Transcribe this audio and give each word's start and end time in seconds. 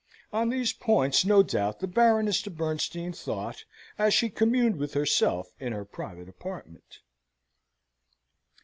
On 0.33 0.49
these 0.49 0.73
points 0.73 1.25
no 1.25 1.43
doubt 1.43 1.79
the 1.79 1.85
Baroness 1.85 2.41
de 2.41 2.49
Bernstein 2.49 3.13
thought, 3.13 3.65
as 3.99 4.15
she 4.15 4.31
communed 4.31 4.77
with 4.77 4.95
herself 4.95 5.53
in 5.59 5.73
her 5.73 5.85
private 5.85 6.27
apartment. 6.27 7.01